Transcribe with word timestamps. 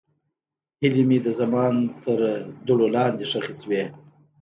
هیلې 0.81 1.03
مې 1.09 1.17
د 1.25 1.27
زمان 1.39 1.73
تر 2.03 2.19
دوړو 2.65 2.87
لاندې 2.95 3.25
ښخې 3.31 3.53
شوې. 3.61 3.83